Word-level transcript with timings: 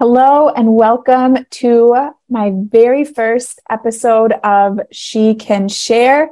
Hello, 0.00 0.48
and 0.48 0.74
welcome 0.74 1.46
to 1.50 2.10
my 2.28 2.50
very 2.52 3.04
first 3.04 3.60
episode 3.70 4.32
of 4.42 4.80
She 4.90 5.36
Can 5.36 5.68
Share. 5.68 6.30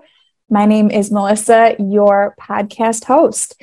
My 0.51 0.67
name 0.67 0.91
is 0.91 1.13
Melissa, 1.13 1.77
your 1.79 2.35
podcast 2.41 3.05
host. 3.05 3.63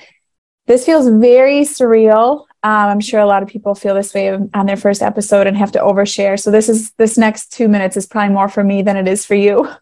This 0.67 0.85
feels 0.85 1.09
very 1.09 1.63
surreal. 1.63 2.45
Um, 2.63 2.87
I'm 2.87 2.99
sure 3.01 3.19
a 3.19 3.25
lot 3.25 3.43
of 3.43 3.49
people 3.49 3.75
feel 3.75 3.93
this 3.93 4.13
way 4.13 4.31
on 4.31 4.65
their 4.65 4.77
first 4.77 5.01
episode 5.01 5.47
and 5.47 5.57
have 5.57 5.73
to 5.73 5.79
overshare. 5.79 6.39
So 6.39 6.49
this 6.49 6.69
is 6.69 6.91
this 6.91 7.17
next 7.17 7.51
two 7.51 7.67
minutes 7.67 7.97
is 7.97 8.07
probably 8.07 8.33
more 8.33 8.47
for 8.47 8.63
me 8.63 8.81
than 8.81 8.95
it 8.95 9.07
is 9.07 9.25
for 9.25 9.35
you. 9.35 9.69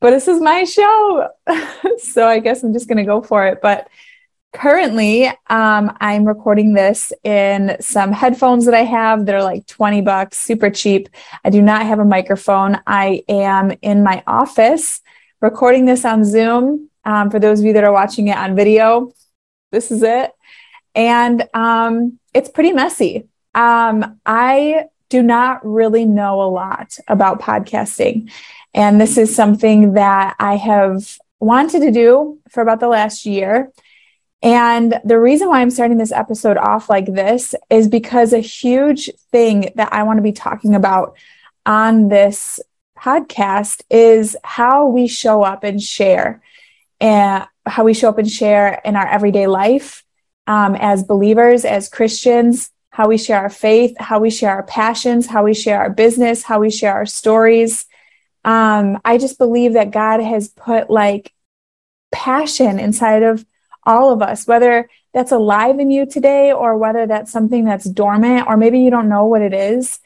But 0.00 0.10
this 0.10 0.28
is 0.28 0.38
my 0.38 0.64
show, 0.64 1.28
so 1.98 2.28
I 2.28 2.38
guess 2.38 2.62
I'm 2.62 2.74
just 2.74 2.88
going 2.88 2.98
to 2.98 3.04
go 3.04 3.22
for 3.22 3.46
it. 3.46 3.60
But 3.62 3.88
currently 4.54 5.26
um, 5.48 5.94
i'm 6.00 6.24
recording 6.24 6.72
this 6.72 7.12
in 7.24 7.76
some 7.80 8.12
headphones 8.12 8.64
that 8.64 8.74
i 8.74 8.84
have 8.84 9.26
that 9.26 9.34
are 9.34 9.42
like 9.42 9.66
20 9.66 10.00
bucks 10.00 10.38
super 10.38 10.70
cheap. 10.70 11.08
I 11.44 11.50
do 11.50 11.62
not 11.62 11.82
have 11.86 11.98
a 11.98 12.04
microphone. 12.04 12.80
I 12.86 13.24
am 13.28 13.72
in 13.82 14.02
my 14.02 14.22
office 14.26 15.00
recording 15.40 15.86
this 15.86 16.04
on 16.04 16.24
zoom 16.24 16.90
um, 17.04 17.30
for 17.30 17.38
those 17.38 17.60
of 17.60 17.66
you 17.66 17.72
that 17.72 17.84
are 17.84 17.92
watching 17.92 18.28
it 18.28 18.36
on 18.36 18.54
video. 18.54 19.12
This 19.72 19.90
is 19.90 20.02
it. 20.02 20.30
And 20.94 21.48
um, 21.54 22.18
it's 22.32 22.48
pretty 22.48 22.72
messy. 22.72 23.28
Um, 23.54 24.20
i 24.26 24.86
do 25.10 25.22
not 25.22 25.64
really 25.64 26.04
know 26.04 26.42
a 26.42 26.50
lot 26.50 26.98
about 27.08 27.40
podcasting. 27.40 28.30
And 28.72 29.00
this 29.00 29.16
is 29.16 29.34
something 29.34 29.94
that 29.94 30.36
i 30.38 30.56
have 30.56 31.18
wanted 31.40 31.80
to 31.80 31.90
do 31.90 32.38
for 32.48 32.62
about 32.62 32.80
the 32.80 32.88
last 32.88 33.26
year 33.26 33.70
and 34.44 35.00
the 35.06 35.18
reason 35.18 35.48
why 35.48 35.62
I'm 35.62 35.70
starting 35.70 35.96
this 35.96 36.12
episode 36.12 36.58
off 36.58 36.90
like 36.90 37.06
this 37.06 37.54
is 37.70 37.88
because 37.88 38.34
a 38.34 38.40
huge 38.40 39.10
thing 39.32 39.72
that 39.76 39.90
I 39.90 40.02
want 40.02 40.18
to 40.18 40.22
be 40.22 40.32
talking 40.32 40.74
about 40.74 41.16
on 41.64 42.08
this 42.08 42.60
podcast 42.98 43.80
is 43.88 44.36
how 44.44 44.86
we 44.86 45.08
show 45.08 45.42
up 45.42 45.64
and 45.64 45.82
share 45.82 46.42
and 47.00 47.46
how 47.64 47.84
we 47.84 47.94
show 47.94 48.10
up 48.10 48.18
and 48.18 48.30
share 48.30 48.82
in 48.84 48.96
our 48.96 49.06
everyday 49.06 49.46
life 49.46 50.04
um, 50.46 50.74
as 50.74 51.02
believers, 51.02 51.64
as 51.64 51.88
Christians, 51.88 52.70
how 52.90 53.08
we 53.08 53.16
share 53.16 53.40
our 53.40 53.48
faith, 53.48 53.96
how 53.98 54.18
we 54.20 54.28
share 54.28 54.50
our 54.50 54.62
passions, 54.62 55.26
how 55.26 55.42
we 55.44 55.54
share 55.54 55.78
our 55.78 55.90
business, 55.90 56.42
how 56.42 56.60
we 56.60 56.70
share 56.70 56.92
our 56.92 57.06
stories. 57.06 57.86
Um, 58.44 59.00
I 59.06 59.16
just 59.16 59.38
believe 59.38 59.72
that 59.72 59.90
God 59.90 60.20
has 60.20 60.48
put 60.48 60.90
like 60.90 61.32
passion 62.12 62.78
inside 62.78 63.22
of 63.22 63.46
all 63.86 64.12
of 64.12 64.22
us, 64.22 64.46
whether 64.46 64.88
that's 65.12 65.32
alive 65.32 65.78
in 65.78 65.90
you 65.90 66.06
today 66.06 66.52
or 66.52 66.76
whether 66.76 67.06
that's 67.06 67.30
something 67.30 67.64
that's 67.64 67.84
dormant 67.84 68.46
or 68.46 68.56
maybe 68.56 68.80
you 68.80 68.90
don't 68.90 69.08
know 69.08 69.26
what 69.26 69.42
it 69.42 69.54
is. 69.54 70.00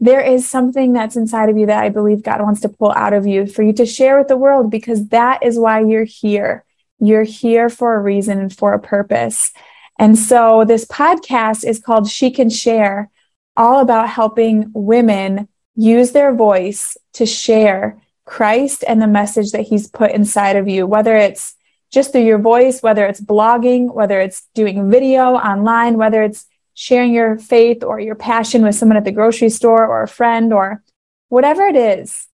There 0.00 0.20
is 0.20 0.48
something 0.48 0.92
that's 0.92 1.16
inside 1.16 1.48
of 1.48 1.56
you 1.56 1.66
that 1.66 1.82
I 1.82 1.88
believe 1.88 2.22
God 2.22 2.42
wants 2.42 2.60
to 2.62 2.68
pull 2.68 2.92
out 2.92 3.12
of 3.12 3.26
you 3.26 3.46
for 3.46 3.62
you 3.62 3.72
to 3.74 3.86
share 3.86 4.18
with 4.18 4.28
the 4.28 4.36
world 4.36 4.70
because 4.70 5.08
that 5.08 5.42
is 5.42 5.58
why 5.58 5.80
you're 5.80 6.04
here. 6.04 6.64
You're 6.98 7.24
here 7.24 7.68
for 7.68 7.94
a 7.94 8.00
reason 8.00 8.38
and 8.38 8.54
for 8.54 8.72
a 8.72 8.80
purpose. 8.80 9.52
And 9.98 10.18
so 10.18 10.64
this 10.66 10.84
podcast 10.84 11.64
is 11.64 11.80
called 11.80 12.08
She 12.08 12.30
Can 12.30 12.50
Share, 12.50 13.10
all 13.56 13.80
about 13.80 14.08
helping 14.08 14.70
women 14.74 15.48
use 15.74 16.12
their 16.12 16.34
voice 16.34 16.96
to 17.14 17.26
share 17.26 18.00
Christ 18.26 18.84
and 18.86 19.00
the 19.00 19.06
message 19.06 19.52
that 19.52 19.62
he's 19.62 19.88
put 19.88 20.10
inside 20.10 20.56
of 20.56 20.68
you, 20.68 20.86
whether 20.86 21.16
it's 21.16 21.55
just 21.90 22.12
through 22.12 22.24
your 22.24 22.38
voice, 22.38 22.82
whether 22.82 23.06
it's 23.06 23.20
blogging, 23.20 23.92
whether 23.92 24.20
it's 24.20 24.46
doing 24.54 24.90
video 24.90 25.34
online, 25.34 25.96
whether 25.96 26.22
it's 26.22 26.46
sharing 26.74 27.12
your 27.12 27.38
faith 27.38 27.82
or 27.82 27.98
your 27.98 28.14
passion 28.14 28.62
with 28.62 28.74
someone 28.74 28.96
at 28.96 29.04
the 29.04 29.12
grocery 29.12 29.48
store 29.48 29.86
or 29.86 30.02
a 30.02 30.08
friend 30.08 30.52
or 30.52 30.82
whatever 31.28 31.66
it 31.66 31.76
is. 31.76 32.28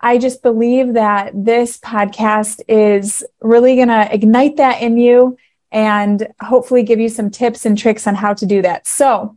I 0.00 0.18
just 0.18 0.42
believe 0.42 0.94
that 0.94 1.32
this 1.34 1.78
podcast 1.78 2.60
is 2.68 3.24
really 3.40 3.76
going 3.76 3.88
to 3.88 4.14
ignite 4.14 4.58
that 4.58 4.82
in 4.82 4.96
you 4.96 5.36
and 5.72 6.28
hopefully 6.40 6.82
give 6.82 7.00
you 7.00 7.08
some 7.08 7.30
tips 7.30 7.66
and 7.66 7.76
tricks 7.76 8.06
on 8.06 8.14
how 8.14 8.34
to 8.34 8.46
do 8.46 8.62
that. 8.62 8.86
So, 8.86 9.36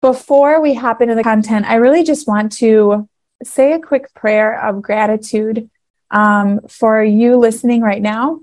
before 0.00 0.62
we 0.62 0.74
hop 0.74 1.02
into 1.02 1.16
the 1.16 1.24
content, 1.24 1.66
I 1.66 1.74
really 1.74 2.04
just 2.04 2.28
want 2.28 2.52
to 2.58 3.08
say 3.42 3.72
a 3.72 3.80
quick 3.80 4.14
prayer 4.14 4.64
of 4.64 4.80
gratitude 4.80 5.68
um, 6.12 6.60
for 6.68 7.02
you 7.02 7.36
listening 7.36 7.82
right 7.82 8.00
now 8.00 8.40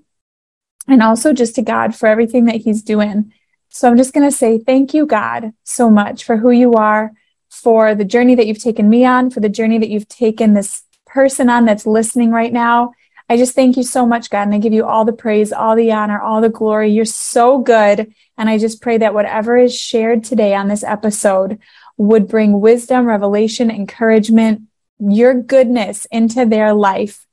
and 0.88 1.01
also 1.01 1.34
just 1.34 1.56
to 1.56 1.62
God 1.62 1.96
for 1.96 2.07
everything 2.07 2.46
that 2.46 2.57
He's 2.57 2.81
doing. 2.81 3.34
So 3.69 3.90
I'm 3.90 3.97
just 3.97 4.13
going 4.13 4.29
to 4.29 4.35
say 4.35 4.57
thank 4.57 4.94
you, 4.94 5.06
God, 5.06 5.51
so 5.63 5.90
much 5.90 6.23
for 6.23 6.38
who 6.38 6.51
you 6.51 6.73
are, 6.73 7.12
for 7.50 7.96
the 7.96 8.06
journey 8.06 8.35
that 8.35 8.47
you've 8.47 8.62
taken 8.62 8.90
me 8.90 9.06
on, 9.06 9.29
for 9.29 9.40
the 9.40 9.50
journey 9.50 9.78
that 9.79 9.90
you've 9.90 10.07
taken 10.07 10.53
this 10.53 10.84
person 11.06 11.50
on 11.50 11.66
that's 11.66 11.85
listening 11.85 12.31
right 12.31 12.53
now. 12.53 12.94
I 13.28 13.38
just 13.38 13.56
thank 13.56 13.75
you 13.75 13.84
so 13.84 14.06
much, 14.06 14.29
God, 14.29 14.44
and 14.44 14.53
I 14.53 14.59
give 14.59 14.73
you 14.73 14.85
all 14.85 15.03
the 15.03 15.12
praise, 15.12 15.51
all 15.51 15.75
the 15.75 15.91
honor, 15.91 16.22
all 16.22 16.41
the 16.41 16.50
glory. 16.50 16.91
You're 16.91 17.06
so 17.06 17.57
good. 17.57 18.13
And 18.38 18.50
I 18.50 18.57
just 18.59 18.81
pray 18.81 19.00
that 19.00 19.13
whatever 19.13 19.57
is 19.57 19.78
shared 19.78 20.23
today 20.23 20.53
on 20.53 20.67
this 20.67 20.84
episode 20.84 21.59
would 21.97 22.28
bring 22.28 22.59
wisdom, 22.59 23.06
revelation, 23.06 23.72
encouragement, 23.72 24.63
your 25.00 25.34
goodness 25.34 26.06
into 26.12 26.46
their 26.46 26.73
life 26.73 27.25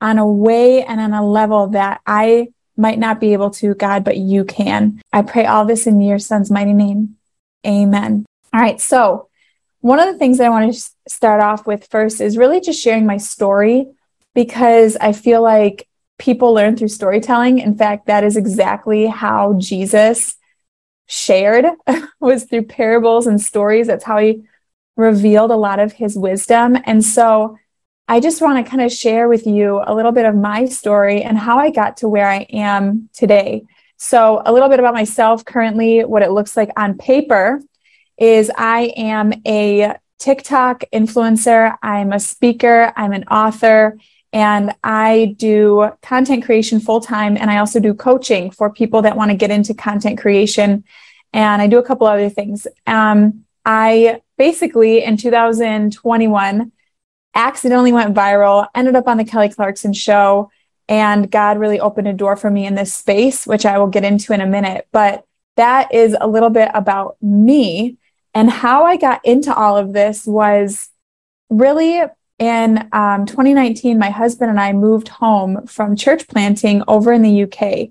on 0.00 0.18
a 0.18 0.26
way 0.26 0.84
and 0.84 1.00
on 1.00 1.12
a 1.12 1.26
level 1.26 1.68
that 1.68 2.00
I 2.06 2.48
might 2.80 2.98
not 2.98 3.20
be 3.20 3.32
able 3.32 3.50
to, 3.50 3.74
God, 3.74 4.04
but 4.04 4.16
you 4.16 4.44
can. 4.44 5.00
I 5.12 5.22
pray 5.22 5.46
all 5.46 5.64
this 5.64 5.86
in 5.86 6.00
your 6.00 6.18
son's 6.18 6.50
mighty 6.50 6.72
name. 6.72 7.16
Amen. 7.66 8.24
All 8.52 8.60
right. 8.60 8.80
So, 8.80 9.28
one 9.80 9.98
of 9.98 10.12
the 10.12 10.18
things 10.18 10.38
that 10.38 10.46
I 10.46 10.50
want 10.50 10.74
to 10.74 10.90
start 11.08 11.40
off 11.40 11.66
with 11.66 11.86
first 11.90 12.20
is 12.20 12.36
really 12.36 12.60
just 12.60 12.82
sharing 12.82 13.06
my 13.06 13.16
story 13.16 13.86
because 14.34 14.96
I 15.00 15.12
feel 15.12 15.42
like 15.42 15.88
people 16.18 16.52
learn 16.52 16.76
through 16.76 16.88
storytelling. 16.88 17.58
In 17.58 17.76
fact, 17.76 18.06
that 18.06 18.24
is 18.24 18.36
exactly 18.36 19.06
how 19.06 19.54
Jesus 19.58 20.36
shared 21.06 21.66
was 22.20 22.44
through 22.44 22.64
parables 22.64 23.26
and 23.26 23.40
stories. 23.40 23.86
That's 23.86 24.04
how 24.04 24.18
he 24.18 24.44
revealed 24.96 25.50
a 25.50 25.56
lot 25.56 25.78
of 25.80 25.92
his 25.92 26.16
wisdom. 26.16 26.76
And 26.84 27.04
so 27.04 27.58
I 28.10 28.18
just 28.18 28.42
want 28.42 28.58
to 28.58 28.68
kind 28.68 28.82
of 28.82 28.90
share 28.90 29.28
with 29.28 29.46
you 29.46 29.80
a 29.86 29.94
little 29.94 30.10
bit 30.10 30.26
of 30.26 30.34
my 30.34 30.64
story 30.64 31.22
and 31.22 31.38
how 31.38 31.58
I 31.58 31.70
got 31.70 31.98
to 31.98 32.08
where 32.08 32.26
I 32.26 32.38
am 32.50 33.08
today. 33.12 33.62
So, 33.98 34.42
a 34.44 34.52
little 34.52 34.68
bit 34.68 34.80
about 34.80 34.94
myself 34.94 35.44
currently, 35.44 36.00
what 36.04 36.22
it 36.22 36.32
looks 36.32 36.56
like 36.56 36.70
on 36.76 36.98
paper 36.98 37.62
is 38.18 38.50
I 38.58 38.92
am 38.96 39.32
a 39.46 39.94
TikTok 40.18 40.82
influencer, 40.92 41.76
I'm 41.84 42.12
a 42.12 42.18
speaker, 42.18 42.92
I'm 42.96 43.12
an 43.12 43.22
author, 43.28 43.96
and 44.32 44.74
I 44.82 45.36
do 45.38 45.92
content 46.02 46.44
creation 46.44 46.80
full 46.80 47.00
time. 47.00 47.36
And 47.36 47.48
I 47.48 47.58
also 47.58 47.78
do 47.78 47.94
coaching 47.94 48.50
for 48.50 48.72
people 48.72 49.02
that 49.02 49.16
want 49.16 49.30
to 49.30 49.36
get 49.36 49.52
into 49.52 49.72
content 49.72 50.18
creation. 50.18 50.82
And 51.32 51.62
I 51.62 51.68
do 51.68 51.78
a 51.78 51.84
couple 51.84 52.08
other 52.08 52.28
things. 52.28 52.66
Um, 52.88 53.44
I 53.64 54.20
basically 54.36 55.04
in 55.04 55.16
2021 55.16 56.72
accidentally 57.34 57.92
went 57.92 58.14
viral, 58.14 58.66
ended 58.74 58.96
up 58.96 59.08
on 59.08 59.16
the 59.16 59.24
Kelly 59.24 59.48
Clarkson 59.48 59.92
show, 59.92 60.50
and 60.88 61.30
God 61.30 61.58
really 61.58 61.78
opened 61.78 62.08
a 62.08 62.12
door 62.12 62.36
for 62.36 62.50
me 62.50 62.66
in 62.66 62.74
this 62.74 62.92
space, 62.92 63.46
which 63.46 63.64
I 63.64 63.78
will 63.78 63.86
get 63.86 64.04
into 64.04 64.32
in 64.32 64.40
a 64.40 64.46
minute. 64.46 64.88
But 64.90 65.24
that 65.56 65.94
is 65.94 66.16
a 66.20 66.26
little 66.26 66.50
bit 66.50 66.70
about 66.74 67.16
me. 67.22 67.96
And 68.34 68.50
how 68.50 68.84
I 68.84 68.96
got 68.96 69.24
into 69.24 69.54
all 69.54 69.76
of 69.76 69.92
this 69.92 70.26
was 70.26 70.88
really 71.48 72.02
in 72.40 72.88
um, 72.92 73.26
2019, 73.26 73.98
my 73.98 74.10
husband 74.10 74.50
and 74.50 74.58
I 74.58 74.72
moved 74.72 75.08
home 75.08 75.66
from 75.66 75.94
church 75.94 76.26
planting 76.26 76.82
over 76.88 77.12
in 77.12 77.22
the 77.22 77.42
UK. 77.44 77.90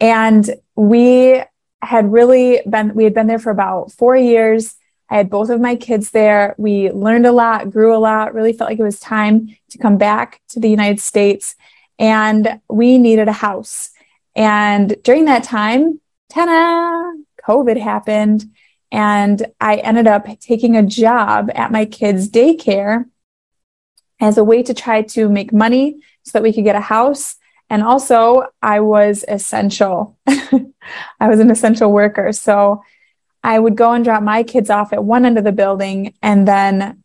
And 0.00 0.54
we 0.74 1.42
had 1.80 2.12
really 2.12 2.60
been, 2.68 2.94
we 2.94 3.04
had 3.04 3.14
been 3.14 3.28
there 3.28 3.38
for 3.38 3.50
about 3.50 3.92
four 3.92 4.16
years. 4.16 4.74
I 5.14 5.18
had 5.18 5.30
both 5.30 5.48
of 5.48 5.60
my 5.60 5.76
kids 5.76 6.10
there. 6.10 6.56
We 6.58 6.90
learned 6.90 7.24
a 7.24 7.30
lot, 7.30 7.70
grew 7.70 7.96
a 7.96 8.02
lot, 8.02 8.34
really 8.34 8.52
felt 8.52 8.68
like 8.68 8.80
it 8.80 8.82
was 8.82 8.98
time 8.98 9.56
to 9.70 9.78
come 9.78 9.96
back 9.96 10.40
to 10.48 10.58
the 10.58 10.68
United 10.68 10.98
States. 10.98 11.54
And 12.00 12.60
we 12.68 12.98
needed 12.98 13.28
a 13.28 13.32
house. 13.32 13.90
And 14.34 14.96
during 15.04 15.26
that 15.26 15.44
time, 15.44 16.00
ta 16.30 17.12
COVID 17.46 17.80
happened. 17.80 18.50
And 18.90 19.46
I 19.60 19.76
ended 19.76 20.08
up 20.08 20.26
taking 20.40 20.76
a 20.76 20.82
job 20.82 21.48
at 21.54 21.70
my 21.70 21.84
kids' 21.84 22.28
daycare 22.28 23.04
as 24.20 24.36
a 24.36 24.42
way 24.42 24.64
to 24.64 24.74
try 24.74 25.02
to 25.02 25.28
make 25.28 25.52
money 25.52 26.00
so 26.24 26.32
that 26.32 26.42
we 26.42 26.52
could 26.52 26.64
get 26.64 26.74
a 26.74 26.80
house. 26.80 27.36
And 27.70 27.84
also, 27.84 28.46
I 28.60 28.80
was 28.80 29.24
essential. 29.28 30.18
I 30.26 31.28
was 31.28 31.38
an 31.38 31.52
essential 31.52 31.92
worker. 31.92 32.32
So 32.32 32.82
I 33.44 33.58
would 33.58 33.76
go 33.76 33.92
and 33.92 34.04
drop 34.04 34.22
my 34.22 34.42
kids 34.42 34.70
off 34.70 34.92
at 34.92 35.04
one 35.04 35.26
end 35.26 35.38
of 35.38 35.44
the 35.44 35.52
building 35.52 36.14
and 36.22 36.48
then 36.48 37.04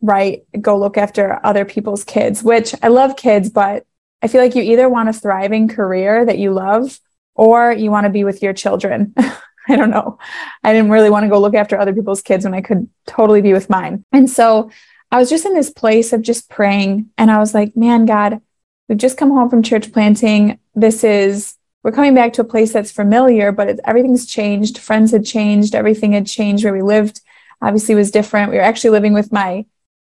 right 0.00 0.42
go 0.60 0.78
look 0.78 0.96
after 0.96 1.38
other 1.44 1.64
people's 1.64 2.04
kids, 2.04 2.42
which 2.42 2.74
I 2.82 2.88
love 2.88 3.16
kids, 3.16 3.50
but 3.50 3.86
I 4.22 4.28
feel 4.28 4.40
like 4.40 4.54
you 4.54 4.62
either 4.62 4.88
want 4.88 5.10
a 5.10 5.12
thriving 5.12 5.68
career 5.68 6.24
that 6.24 6.38
you 6.38 6.52
love 6.52 6.98
or 7.34 7.72
you 7.72 7.90
want 7.90 8.04
to 8.04 8.10
be 8.10 8.24
with 8.24 8.42
your 8.42 8.54
children. 8.54 9.14
I 9.68 9.76
don't 9.76 9.90
know. 9.90 10.18
I 10.62 10.72
didn't 10.72 10.90
really 10.90 11.10
want 11.10 11.24
to 11.24 11.28
go 11.28 11.40
look 11.40 11.54
after 11.54 11.78
other 11.78 11.94
people's 11.94 12.22
kids 12.22 12.44
when 12.44 12.54
I 12.54 12.60
could 12.60 12.88
totally 13.06 13.42
be 13.42 13.52
with 13.52 13.70
mine. 13.70 14.04
And 14.12 14.28
so 14.28 14.70
I 15.10 15.18
was 15.18 15.30
just 15.30 15.46
in 15.46 15.54
this 15.54 15.70
place 15.70 16.12
of 16.12 16.22
just 16.22 16.48
praying. 16.48 17.10
And 17.16 17.30
I 17.30 17.38
was 17.38 17.54
like, 17.54 17.76
man, 17.76 18.04
God, 18.06 18.40
we've 18.88 18.98
just 18.98 19.16
come 19.16 19.30
home 19.30 19.48
from 19.48 19.62
church 19.62 19.92
planting. 19.92 20.58
This 20.74 21.04
is, 21.04 21.56
we're 21.84 21.92
coming 21.92 22.14
back 22.14 22.32
to 22.32 22.40
a 22.40 22.44
place 22.44 22.72
that's 22.72 22.90
familiar, 22.90 23.52
but 23.52 23.68
it, 23.68 23.80
everything's 23.84 24.24
changed. 24.24 24.78
Friends 24.78 25.12
had 25.12 25.24
changed. 25.24 25.74
Everything 25.74 26.12
had 26.12 26.26
changed 26.26 26.64
where 26.64 26.72
we 26.72 26.82
lived. 26.82 27.20
Obviously, 27.60 27.94
was 27.94 28.10
different. 28.10 28.50
We 28.50 28.56
were 28.56 28.62
actually 28.62 28.90
living 28.90 29.12
with 29.12 29.30
my 29.30 29.66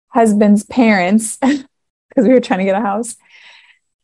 husband's 0.08 0.64
parents 0.64 1.38
because 1.40 1.64
we 2.16 2.28
were 2.28 2.40
trying 2.40 2.58
to 2.58 2.66
get 2.66 2.76
a 2.76 2.80
house. 2.80 3.16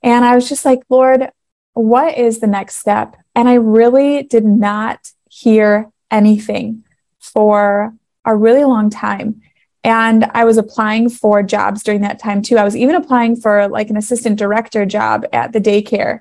And 0.03 0.25
I 0.25 0.35
was 0.35 0.49
just 0.49 0.65
like, 0.65 0.81
Lord, 0.89 1.31
what 1.75 2.17
is 2.17 2.41
the 2.41 2.47
next 2.47 2.77
step? 2.77 3.17
And 3.35 3.49
I 3.49 3.55
really 3.55 4.23
did 4.23 4.47
not 4.47 5.13
hear 5.31 5.91
anything 6.11 6.85
for 7.19 7.95
a 8.25 8.35
really 8.35 8.65
long 8.65 8.89
time. 8.89 9.43
And 9.85 10.25
I 10.33 10.45
was 10.45 10.57
applying 10.57 11.11
for 11.11 11.43
jobs 11.43 11.83
during 11.83 12.01
that 12.01 12.19
time 12.19 12.41
too. 12.41 12.57
I 12.57 12.65
was 12.65 12.77
even 12.77 12.95
applying 12.95 13.37
for 13.37 13.69
like 13.69 13.91
an 13.91 13.97
assistant 13.97 14.39
director 14.39 14.87
job 14.87 15.27
at 15.33 15.53
the 15.53 15.61
daycare. 15.61 16.21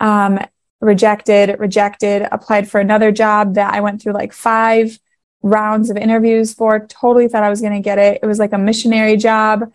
Um, 0.00 0.38
rejected, 0.80 1.58
rejected, 1.58 2.26
applied 2.30 2.68
for 2.68 2.80
another 2.80 3.12
job 3.12 3.54
that 3.54 3.72
I 3.72 3.80
went 3.80 4.02
through 4.02 4.12
like 4.12 4.32
five 4.32 4.98
rounds 5.42 5.90
of 5.90 5.96
interviews 5.96 6.54
for. 6.54 6.86
Totally 6.86 7.28
thought 7.28 7.44
I 7.44 7.50
was 7.50 7.60
going 7.60 7.72
to 7.72 7.80
get 7.80 7.98
it. 7.98 8.20
It 8.22 8.26
was 8.26 8.38
like 8.38 8.52
a 8.52 8.58
missionary 8.58 9.16
job. 9.16 9.72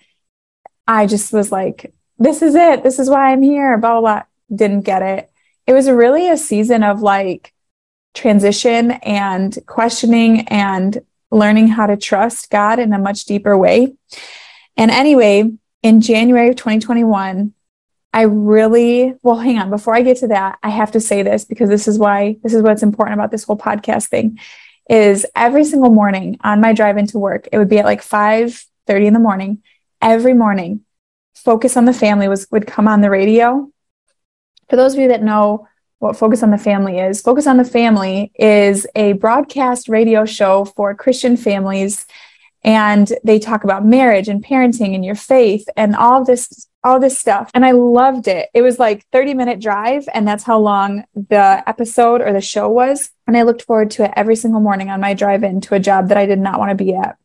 I 0.87 1.05
just 1.05 1.31
was 1.31 1.51
like, 1.51 1.93
this 2.17 2.41
is 2.41 2.55
it. 2.55 2.83
This 2.83 2.99
is 2.99 3.09
why 3.09 3.31
I'm 3.31 3.41
here. 3.41 3.77
Blah, 3.77 3.99
blah, 3.99 4.01
blah. 4.01 4.23
Didn't 4.53 4.81
get 4.81 5.01
it. 5.01 5.31
It 5.67 5.73
was 5.73 5.89
really 5.89 6.29
a 6.29 6.37
season 6.37 6.83
of 6.83 7.01
like 7.01 7.53
transition 8.13 8.91
and 8.91 9.57
questioning 9.67 10.47
and 10.47 10.99
learning 11.31 11.67
how 11.67 11.85
to 11.85 11.95
trust 11.95 12.49
God 12.49 12.79
in 12.79 12.91
a 12.91 12.99
much 12.99 13.25
deeper 13.25 13.55
way. 13.57 13.93
And 14.75 14.89
anyway, 14.91 15.51
in 15.83 16.01
January 16.01 16.49
of 16.49 16.55
2021, 16.55 17.53
I 18.11 18.23
really, 18.23 19.13
well, 19.21 19.37
hang 19.37 19.59
on, 19.59 19.69
before 19.69 19.95
I 19.95 20.01
get 20.01 20.17
to 20.17 20.27
that, 20.29 20.57
I 20.63 20.69
have 20.69 20.91
to 20.93 20.99
say 20.99 21.21
this 21.21 21.45
because 21.45 21.69
this 21.69 21.87
is 21.87 21.99
why, 21.99 22.37
this 22.43 22.53
is 22.53 22.63
what's 22.63 22.83
important 22.83 23.13
about 23.13 23.31
this 23.31 23.43
whole 23.43 23.57
podcast 23.57 24.07
thing 24.07 24.39
is 24.89 25.25
every 25.35 25.63
single 25.63 25.91
morning 25.91 26.37
on 26.41 26.61
my 26.61 26.73
drive 26.73 26.97
into 26.97 27.19
work, 27.19 27.47
it 27.51 27.59
would 27.59 27.69
be 27.69 27.77
at 27.77 27.85
like 27.85 28.01
5 28.01 28.65
30 28.87 29.05
in 29.05 29.13
the 29.13 29.19
morning, 29.19 29.61
every 30.01 30.33
morning, 30.33 30.81
Focus 31.35 31.77
on 31.77 31.85
the 31.85 31.93
Family 31.93 32.27
was 32.27 32.47
would 32.51 32.67
come 32.67 32.87
on 32.87 33.01
the 33.01 33.09
radio. 33.09 33.71
For 34.67 34.75
those 34.75 34.93
of 34.93 34.99
you 34.99 35.07
that 35.09 35.23
know 35.23 35.67
what 35.99 36.17
Focus 36.17 36.43
on 36.43 36.51
the 36.51 36.57
Family 36.57 36.97
is. 36.97 37.21
Focus 37.21 37.45
on 37.45 37.57
the 37.57 37.63
Family 37.63 38.31
is 38.35 38.87
a 38.95 39.13
broadcast 39.13 39.89
radio 39.89 40.25
show 40.25 40.65
for 40.65 40.95
Christian 40.95 41.37
families. 41.37 42.05
And 42.63 43.11
they 43.23 43.39
talk 43.39 43.63
about 43.63 43.85
marriage 43.85 44.27
and 44.27 44.43
parenting 44.43 44.95
and 44.95 45.05
your 45.05 45.15
faith 45.15 45.67
and 45.77 45.95
all 45.95 46.25
this, 46.25 46.67
all 46.83 46.99
this 46.99 47.17
stuff. 47.17 47.51
And 47.53 47.65
I 47.65 47.71
loved 47.71 48.27
it. 48.27 48.49
It 48.53 48.61
was 48.61 48.79
like 48.79 49.05
30 49.11 49.33
minute 49.33 49.59
drive. 49.59 50.07
And 50.13 50.27
that's 50.27 50.43
how 50.43 50.59
long 50.59 51.03
the 51.13 51.63
episode 51.67 52.21
or 52.21 52.31
the 52.31 52.41
show 52.41 52.69
was. 52.69 53.11
And 53.27 53.35
I 53.35 53.41
looked 53.43 53.63
forward 53.63 53.91
to 53.91 54.05
it 54.05 54.13
every 54.15 54.35
single 54.35 54.61
morning 54.61 54.89
on 54.89 55.01
my 55.01 55.13
drive 55.13 55.43
in 55.43 55.61
to 55.61 55.75
a 55.75 55.79
job 55.79 56.09
that 56.09 56.17
I 56.17 56.25
did 56.25 56.39
not 56.39 56.59
want 56.59 56.69
to 56.69 56.83
be 56.83 56.93
at. 56.93 57.17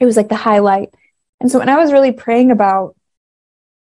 It 0.00 0.06
was 0.06 0.16
like 0.16 0.28
the 0.28 0.36
highlight. 0.36 0.94
And 1.40 1.50
so 1.50 1.58
when 1.58 1.68
I 1.68 1.76
was 1.76 1.92
really 1.92 2.12
praying 2.12 2.50
about 2.50 2.96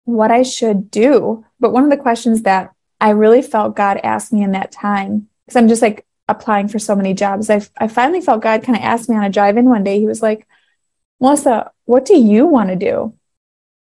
what 0.05 0.31
I 0.31 0.43
should 0.43 0.91
do, 0.91 1.45
but 1.59 1.73
one 1.73 1.85
of 1.85 1.91
the 1.91 1.97
questions 1.97 2.43
that 2.43 2.73
I 3.01 3.11
really 3.11 3.43
felt 3.43 3.77
God 3.77 3.99
ask 4.03 4.33
me 4.33 4.43
in 4.43 4.53
that 4.53 4.73
time 4.73 5.29
because 5.45 5.57
I'm 5.57 5.69
just 5.69 5.83
like 5.83 6.07
applying 6.29 6.69
for 6.69 6.79
so 6.79 6.95
many 6.95 7.15
jobs. 7.15 7.51
I, 7.51 7.63
I 7.79 7.89
finally 7.89 8.21
felt 8.21 8.43
God 8.43 8.63
kind 8.63 8.77
of 8.77 8.85
asked 8.85 9.09
me 9.09 9.17
on 9.17 9.25
a 9.25 9.31
drive 9.31 9.57
in 9.57 9.67
one 9.67 9.85
day. 9.85 9.99
He 9.99 10.07
was 10.07 10.23
like, 10.23 10.47
Melissa, 11.21 11.71
what 11.85 12.05
do 12.05 12.19
you 12.19 12.47
want 12.47 12.69
to 12.71 12.77
do? 12.77 13.15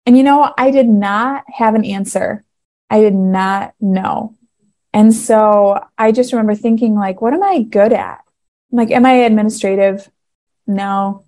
And 0.07 0.17
you 0.17 0.23
know, 0.23 0.53
I 0.57 0.71
did 0.71 0.89
not 0.89 1.45
have 1.53 1.75
an 1.75 1.85
answer. 1.85 2.45
I 2.89 3.01
did 3.01 3.15
not 3.15 3.75
know. 3.81 4.37
And 4.93 5.15
so 5.15 5.85
I 5.97 6.11
just 6.11 6.33
remember 6.33 6.55
thinking, 6.55 6.97
like, 6.97 7.21
what 7.21 7.33
am 7.33 7.43
I 7.43 7.63
good 7.63 7.93
at? 7.93 8.25
like, 8.73 8.91
am 8.91 9.07
I 9.07 9.13
administrative? 9.13 10.09
No. 10.67 11.25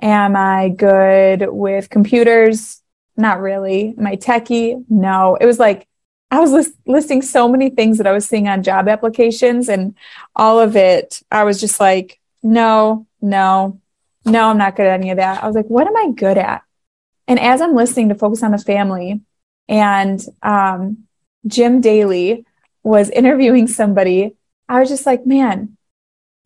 Am 0.00 0.36
I 0.36 0.68
good 0.68 1.46
with 1.48 1.90
computers? 1.90 2.82
Not 3.16 3.40
really. 3.40 3.94
Am 3.96 4.06
I 4.06 4.16
techie? 4.16 4.84
No. 4.88 5.36
It 5.40 5.46
was 5.46 5.58
like, 5.58 5.86
I 6.30 6.40
was 6.40 6.50
list- 6.50 6.78
listing 6.86 7.22
so 7.22 7.46
many 7.46 7.70
things 7.70 7.98
that 7.98 8.06
I 8.06 8.12
was 8.12 8.26
seeing 8.26 8.48
on 8.48 8.62
job 8.62 8.88
applications, 8.88 9.68
and 9.68 9.94
all 10.34 10.60
of 10.60 10.76
it, 10.76 11.22
I 11.30 11.44
was 11.44 11.60
just 11.60 11.78
like, 11.78 12.20
no, 12.42 13.06
no, 13.20 13.80
no, 14.24 14.48
I'm 14.48 14.56
not 14.56 14.74
good 14.74 14.86
at 14.86 14.98
any 14.98 15.10
of 15.10 15.18
that. 15.18 15.44
I 15.44 15.46
was 15.46 15.54
like, 15.54 15.66
what 15.66 15.86
am 15.86 15.96
I 15.96 16.10
good 16.16 16.38
at? 16.38 16.62
And 17.32 17.40
as 17.40 17.62
I'm 17.62 17.74
listening 17.74 18.10
to 18.10 18.14
Focus 18.14 18.42
on 18.42 18.50
the 18.50 18.58
Family, 18.58 19.22
and 19.66 20.22
um, 20.42 21.04
Jim 21.46 21.80
Daly 21.80 22.44
was 22.82 23.08
interviewing 23.08 23.68
somebody, 23.68 24.36
I 24.68 24.80
was 24.80 24.90
just 24.90 25.06
like, 25.06 25.24
man, 25.24 25.78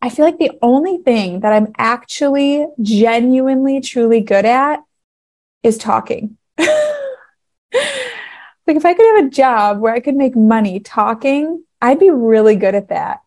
I 0.01 0.07
feel 0.07 0.23
like 0.23 0.39
the 0.39 0.57
only 0.61 0.99
thing 0.99 1.41
that 1.41 1.51
I'm 1.51 1.73
actually 1.77 2.67
genuinely, 2.81 3.81
truly 3.81 4.21
good 4.21 4.45
at 4.45 4.81
is 5.61 5.77
talking. 5.77 6.37
Like 8.65 8.75
if 8.75 8.85
I 8.85 8.93
could 8.93 9.15
have 9.15 9.25
a 9.25 9.29
job 9.29 9.79
where 9.79 9.93
I 9.93 10.01
could 10.01 10.15
make 10.15 10.35
money 10.35 10.81
talking, 10.81 11.63
I'd 11.81 11.99
be 11.99 12.09
really 12.09 12.57
good 12.57 12.75
at 12.75 12.89
that. 12.89 13.21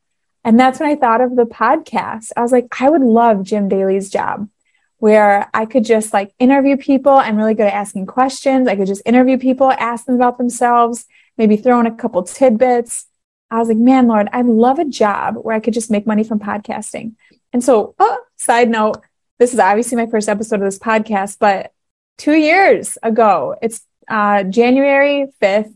And 0.45 0.61
that's 0.61 0.79
when 0.79 0.91
I 0.91 0.97
thought 0.97 1.23
of 1.23 1.35
the 1.35 1.45
podcast. 1.45 2.33
I 2.37 2.43
was 2.43 2.53
like, 2.53 2.81
I 2.81 2.91
would 2.91 3.01
love 3.01 3.43
Jim 3.43 3.69
Daly's 3.69 4.11
job 4.11 4.51
where 5.01 5.49
I 5.53 5.65
could 5.65 5.85
just 5.85 6.13
like 6.13 6.33
interview 6.39 6.77
people. 6.77 7.13
I'm 7.13 7.37
really 7.37 7.55
good 7.55 7.67
at 7.67 7.73
asking 7.73 8.07
questions. 8.07 8.69
I 8.69 8.77
could 8.77 8.87
just 8.87 9.03
interview 9.07 9.39
people, 9.39 9.73
ask 9.73 10.05
them 10.05 10.15
about 10.15 10.39
themselves, 10.39 11.07
maybe 11.37 11.57
throw 11.57 11.81
in 11.81 11.87
a 11.87 11.95
couple 11.95 12.23
tidbits. 12.23 13.07
I 13.51 13.59
was 13.59 13.69
like, 13.69 13.79
man, 13.79 14.07
Lord, 14.07 14.29
I'd 14.33 14.47
love 14.47 14.79
a 14.79 14.85
job 14.85 15.37
where 15.37 15.57
I 15.57 15.61
could 15.61 15.75
just 15.75 15.91
make 15.91 16.07
money 16.07 16.23
from 16.23 16.39
podcasting. 16.39 17.15
And 17.53 17.65
so, 17.65 17.95
oh, 17.99 18.21
side 18.37 18.69
note, 18.69 18.99
this 19.39 19.55
is 19.55 19.59
obviously 19.59 19.97
my 19.97 20.07
first 20.07 20.29
episode 20.29 20.57
of 20.57 20.67
this 20.67 20.79
podcast, 20.79 21.39
but 21.41 21.73
two 22.19 22.35
years 22.35 22.99
ago, 23.03 23.57
it's 23.63 23.81
uh, 24.07 24.43
January 24.45 25.29
5th 25.41 25.75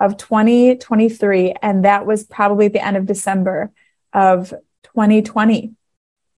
of 0.00 0.16
2023. 0.16 1.54
And 1.62 1.84
that 1.84 2.06
was 2.06 2.24
probably 2.24 2.66
the 2.66 2.84
end 2.84 2.96
of 2.96 3.06
December 3.06 3.70
of 4.12 4.50
2020. 4.82 5.74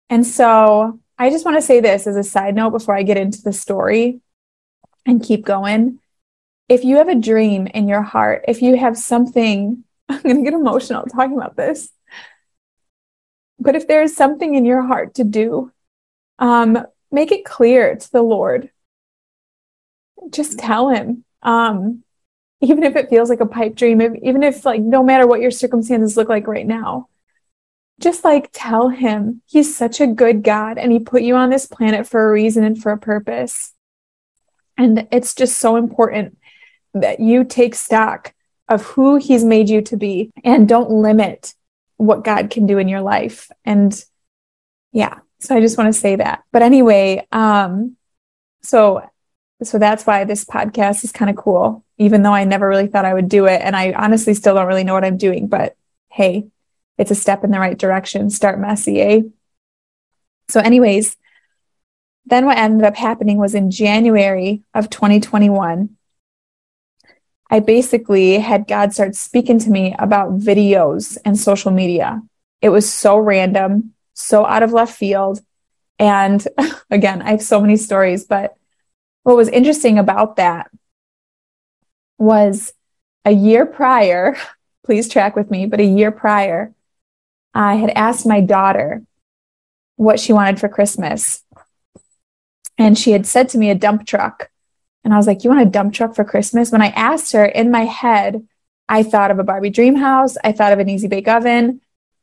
And 0.09 0.27
so 0.27 0.99
I 1.17 1.29
just 1.29 1.45
want 1.45 1.57
to 1.57 1.61
say 1.61 1.79
this 1.79 2.07
as 2.07 2.15
a 2.15 2.23
side 2.23 2.55
note 2.55 2.71
before 2.71 2.95
I 2.95 3.03
get 3.03 3.17
into 3.17 3.41
the 3.41 3.53
story 3.53 4.19
and 5.05 5.23
keep 5.23 5.45
going. 5.45 5.99
If 6.67 6.83
you 6.83 6.97
have 6.97 7.07
a 7.07 7.15
dream 7.15 7.67
in 7.67 7.87
your 7.87 8.01
heart, 8.01 8.45
if 8.47 8.61
you 8.61 8.75
have 8.75 8.97
something, 8.97 9.83
I'm 10.09 10.21
going 10.21 10.37
to 10.37 10.43
get 10.43 10.53
emotional 10.53 11.05
talking 11.05 11.37
about 11.37 11.55
this. 11.55 11.89
But 13.59 13.75
if 13.75 13.87
there 13.87 14.03
is 14.03 14.15
something 14.15 14.55
in 14.55 14.65
your 14.65 14.81
heart 14.81 15.15
to 15.15 15.23
do, 15.23 15.71
um, 16.39 16.85
make 17.11 17.31
it 17.31 17.45
clear 17.45 17.95
to 17.95 18.11
the 18.11 18.21
Lord. 18.21 18.69
Just 20.31 20.59
tell 20.59 20.89
him, 20.89 21.23
um, 21.41 22.03
even 22.61 22.83
if 22.83 22.95
it 22.95 23.09
feels 23.09 23.29
like 23.29 23.39
a 23.39 23.45
pipe 23.45 23.75
dream, 23.75 24.01
if, 24.01 24.13
even 24.21 24.43
if 24.43 24.65
like 24.65 24.81
no 24.81 25.03
matter 25.03 25.25
what 25.25 25.39
your 25.39 25.51
circumstances 25.51 26.17
look 26.17 26.27
like 26.27 26.47
right 26.47 26.67
now, 26.67 27.07
just 27.99 28.23
like 28.23 28.49
tell 28.51 28.89
him 28.89 29.41
he's 29.45 29.75
such 29.75 30.01
a 30.01 30.07
good 30.07 30.43
God 30.43 30.77
and 30.77 30.91
he 30.91 30.99
put 30.99 31.21
you 31.21 31.35
on 31.35 31.49
this 31.49 31.65
planet 31.65 32.07
for 32.07 32.27
a 32.27 32.31
reason 32.31 32.63
and 32.63 32.81
for 32.81 32.91
a 32.91 32.97
purpose. 32.97 33.73
And 34.77 35.07
it's 35.11 35.33
just 35.33 35.57
so 35.57 35.77
important 35.77 36.37
that 36.93 37.19
you 37.19 37.43
take 37.43 37.75
stock 37.75 38.33
of 38.67 38.83
who 38.83 39.17
he's 39.17 39.43
made 39.43 39.69
you 39.69 39.81
to 39.83 39.95
be 39.97 40.31
and 40.43 40.67
don't 40.67 40.89
limit 40.89 41.53
what 41.97 42.23
God 42.23 42.49
can 42.49 42.65
do 42.65 42.77
in 42.77 42.89
your 42.89 43.01
life. 43.01 43.49
And 43.63 44.03
yeah, 44.91 45.19
so 45.39 45.55
I 45.55 45.61
just 45.61 45.77
want 45.77 45.93
to 45.93 45.99
say 45.99 46.17
that. 46.17 46.43
But 46.51 46.61
anyway, 46.61 47.25
um, 47.31 47.95
so 48.63 49.09
so 49.63 49.79
that's 49.79 50.05
why 50.05 50.25
this 50.25 50.43
podcast 50.43 51.03
is 51.05 51.13
kind 51.13 51.29
of 51.29 51.37
cool, 51.37 51.85
even 51.97 52.23
though 52.23 52.33
I 52.33 52.43
never 52.43 52.67
really 52.67 52.87
thought 52.87 53.05
I 53.05 53.13
would 53.13 53.29
do 53.29 53.45
it. 53.45 53.61
And 53.61 53.75
I 53.75 53.93
honestly 53.93 54.33
still 54.33 54.55
don't 54.55 54.67
really 54.67 54.83
know 54.83 54.93
what 54.93 55.05
I'm 55.05 55.17
doing, 55.17 55.47
but 55.47 55.77
hey, 56.11 56.47
it's 56.97 57.11
a 57.11 57.15
step 57.15 57.43
in 57.43 57.51
the 57.51 57.59
right 57.59 57.77
direction. 57.77 58.29
Start 58.29 58.59
messy, 58.59 59.01
eh? 59.01 59.21
So, 60.49 60.59
anyways, 60.59 61.17
then 62.25 62.45
what 62.45 62.57
ended 62.57 62.85
up 62.85 62.95
happening 62.95 63.37
was 63.37 63.53
in 63.53 63.71
January 63.71 64.63
of 64.73 64.89
2021, 64.89 65.95
I 67.51 67.59
basically 67.59 68.39
had 68.39 68.67
God 68.67 68.93
start 68.93 69.15
speaking 69.15 69.59
to 69.59 69.69
me 69.69 69.95
about 69.99 70.39
videos 70.39 71.17
and 71.23 71.37
social 71.37 71.71
media. 71.71 72.21
It 72.61 72.69
was 72.69 72.91
so 72.91 73.17
random, 73.17 73.93
so 74.13 74.45
out 74.45 74.63
of 74.63 74.73
left 74.73 74.95
field. 74.95 75.41
And 75.99 76.45
again, 76.89 77.21
I 77.21 77.31
have 77.31 77.41
so 77.41 77.61
many 77.61 77.77
stories, 77.77 78.25
but 78.25 78.55
what 79.23 79.37
was 79.37 79.49
interesting 79.49 79.99
about 79.99 80.37
that 80.37 80.69
was 82.17 82.73
a 83.23 83.31
year 83.31 83.65
prior, 83.65 84.35
please 84.85 85.07
track 85.07 85.35
with 85.35 85.51
me, 85.51 85.65
but 85.65 85.79
a 85.79 85.85
year 85.85 86.11
prior, 86.11 86.73
I 87.55 87.75
had 87.75 87.91
asked 87.91 88.25
my 88.25 88.41
daughter 88.41 89.01
what 89.95 90.19
she 90.19 90.33
wanted 90.33 90.59
for 90.59 90.67
Christmas. 90.67 91.41
And 92.77 92.97
she 92.97 93.11
had 93.11 93.25
said 93.25 93.49
to 93.49 93.57
me 93.57 93.69
a 93.69 93.75
dump 93.75 94.05
truck. 94.05 94.51
And 95.03 95.13
I 95.13 95.17
was 95.17 95.25
like, 95.25 95.43
You 95.43 95.49
want 95.49 95.65
a 95.65 95.71
dump 95.71 95.93
truck 95.93 96.15
for 96.15 96.25
Christmas? 96.25 96.71
When 96.71 96.81
I 96.81 96.87
asked 96.89 97.31
her 97.31 97.45
in 97.45 97.71
my 97.71 97.85
head, 97.85 98.45
I 98.89 99.03
thought 99.03 99.31
of 99.31 99.39
a 99.39 99.43
Barbie 99.43 99.69
dream 99.69 99.95
house. 99.95 100.35
I 100.43 100.51
thought 100.51 100.73
of 100.73 100.79
an 100.79 100.89
easy 100.89 101.07
bake 101.07 101.27
oven, 101.27 101.81